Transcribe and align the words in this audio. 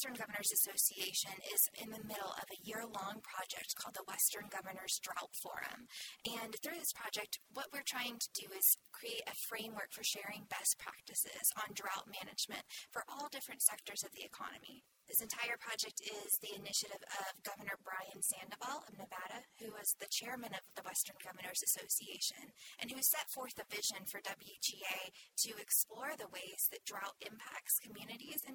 Western 0.00 0.16
Governors 0.16 0.48
Association 0.48 1.36
is 1.52 1.68
in 1.76 1.92
the 1.92 2.00
middle 2.08 2.32
of 2.32 2.48
a 2.48 2.62
year 2.64 2.88
long 2.88 3.20
project 3.20 3.76
called 3.76 3.92
the 3.92 4.08
Western 4.08 4.48
Governors 4.48 4.96
Drought 5.04 5.36
Forum. 5.36 5.92
And 6.24 6.56
through 6.64 6.80
this 6.80 6.96
project, 6.96 7.36
what 7.52 7.68
we're 7.68 7.84
trying 7.84 8.16
to 8.16 8.30
do 8.32 8.48
is 8.48 8.80
create 8.96 9.28
a 9.28 9.36
framework 9.52 9.92
for 9.92 10.00
sharing 10.00 10.48
best 10.48 10.80
practices 10.80 11.52
on 11.60 11.76
drought 11.76 12.08
management 12.08 12.64
for 12.88 13.04
all 13.12 13.28
different 13.28 13.60
sectors 13.60 14.00
of 14.00 14.16
the 14.16 14.24
economy. 14.24 14.88
This 15.10 15.26
entire 15.26 15.58
project 15.58 15.98
is 16.00 16.38
the 16.38 16.54
initiative 16.54 17.02
of 17.20 17.42
Governor 17.42 17.74
Brian 17.82 18.22
Sandoval 18.22 18.86
of 18.86 18.94
Nevada, 18.94 19.42
who 19.58 19.74
was 19.74 19.98
the 19.98 20.06
chairman 20.06 20.54
of 20.54 20.62
the 20.78 20.86
Western 20.86 21.18
Governors 21.18 21.66
Association, 21.66 22.54
and 22.78 22.88
who 22.88 23.02
set 23.02 23.26
forth 23.26 23.58
a 23.58 23.66
vision 23.68 24.06
for 24.06 24.22
WGA 24.22 25.10
to 25.44 25.58
explore 25.58 26.14
the 26.14 26.30
ways 26.30 26.70
that 26.70 26.86
drought 26.86 27.18
impacts 27.26 27.82
communities 27.82 28.09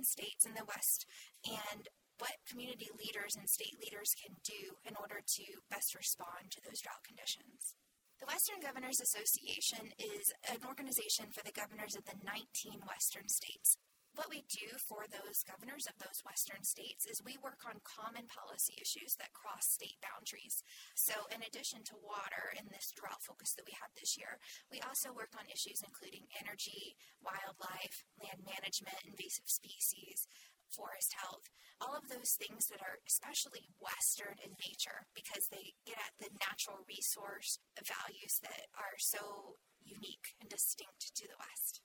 states 0.06 0.46
in 0.46 0.54
the 0.54 0.66
West 0.66 1.06
and 1.46 1.90
what 2.20 2.40
community 2.48 2.88
leaders 2.96 3.36
and 3.36 3.50
state 3.50 3.76
leaders 3.84 4.16
can 4.16 4.36
do 4.45 4.80
in 4.88 4.95
order 4.95 5.20
to 5.20 5.45
best 5.68 5.95
respond 5.95 6.48
to 6.52 6.64
those 6.64 6.80
drought 6.80 7.04
conditions. 7.04 7.76
The 8.23 8.31
Western 8.31 8.64
Governors 8.64 9.04
Association 9.04 9.91
is 10.00 10.31
an 10.48 10.64
organization 10.64 11.28
for 11.36 11.44
the 11.44 11.52
governors 11.52 12.00
of 12.00 12.08
the 12.08 12.16
19 12.23 12.80
Western 12.88 13.28
states. 13.28 13.76
What 14.16 14.31
we 14.31 14.48
do 14.48 14.80
for 14.80 15.04
those 15.12 15.44
governors 15.44 15.91
of 15.91 16.00
those 16.00 16.23
Western 16.23 16.64
states 16.64 17.03
is 17.03 17.20
we 17.20 17.36
work 17.44 17.67
on 17.67 17.84
common 17.84 18.31
policy 18.31 18.80
issues 18.80 19.20
that 19.20 19.36
cross 19.36 19.67
state 19.67 20.00
boundaries. 20.00 20.64
So, 20.95 21.28
in 21.36 21.44
addition 21.44 21.84
to 21.92 22.00
water 22.00 22.56
and 22.56 22.72
this 22.72 22.95
drought 22.95 23.20
focus 23.20 23.52
that 23.59 23.67
we 23.67 23.76
have 23.76 23.92
this 24.00 24.16
year, 24.16 24.40
we 24.72 24.80
also 24.88 25.12
work 25.12 25.36
on 25.36 25.52
issues 25.52 25.84
including 25.84 26.31
energy, 26.40 26.95
wildlife, 27.20 28.08
land 28.35 28.44
management, 28.44 28.99
invasive 29.07 29.48
species, 29.48 30.27
forest 30.67 31.16
health, 31.16 31.48
all 31.80 31.95
of 31.95 32.07
those 32.07 32.35
things 32.35 32.67
that 32.67 32.81
are 32.84 32.99
especially 33.08 33.67
Western 33.80 34.35
in 34.44 34.52
nature 34.59 35.08
because 35.16 35.47
they 35.52 35.75
get 35.88 36.00
at 36.00 36.16
the 36.19 36.31
natural 36.39 36.83
resource 36.88 37.59
values 37.80 38.39
that 38.44 38.67
are 38.75 38.95
so 38.97 39.55
unique 39.83 40.36
and 40.39 40.50
distinct 40.50 41.16
to 41.16 41.27
the 41.27 41.39
West 41.39 41.80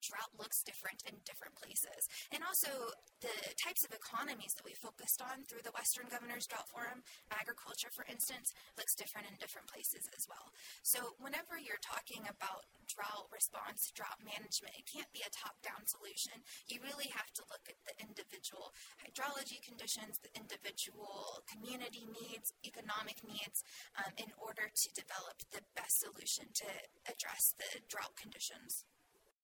drought 0.00 0.32
looks 0.50 0.66
different 0.66 1.06
in 1.06 1.14
different 1.22 1.54
places. 1.54 2.10
And 2.34 2.42
also, 2.42 2.90
the 3.22 3.30
types 3.54 3.86
of 3.86 3.94
economies 3.94 4.58
that 4.58 4.66
we 4.66 4.74
focused 4.74 5.22
on 5.22 5.46
through 5.46 5.62
the 5.62 5.70
Western 5.70 6.10
Governors 6.10 6.50
Drought 6.50 6.66
Forum, 6.66 7.06
agriculture, 7.30 7.94
for 7.94 8.02
instance, 8.10 8.50
looks 8.74 8.98
different 8.98 9.30
in 9.30 9.38
different 9.38 9.70
places 9.70 10.10
as 10.18 10.26
well. 10.26 10.50
So, 10.82 11.14
whenever 11.22 11.54
you're 11.54 11.78
talking 11.78 12.26
about 12.26 12.66
drought 12.90 13.30
response, 13.30 13.94
drought 13.94 14.18
management, 14.26 14.74
it 14.74 14.90
can't 14.90 15.06
be 15.14 15.22
a 15.22 15.30
top 15.30 15.54
down 15.62 15.86
solution. 15.86 16.34
You 16.66 16.82
really 16.82 17.14
have 17.14 17.30
to 17.38 17.46
look 17.46 17.70
at 17.70 17.78
the 17.86 17.94
individual 18.02 18.74
hydrology 18.98 19.62
conditions, 19.62 20.18
the 20.18 20.34
individual 20.34 21.46
community 21.46 22.10
needs, 22.10 22.50
economic 22.66 23.22
needs, 23.22 23.62
um, 24.02 24.10
in 24.18 24.34
order 24.34 24.66
to 24.66 24.86
develop 24.98 25.46
the 25.54 25.62
best 25.78 26.02
solution 26.02 26.50
to 26.66 26.66
address 27.06 27.54
the 27.54 27.86
drought 27.86 28.18
conditions. 28.18 28.82